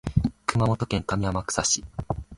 [0.47, 1.83] 熊本県上天草市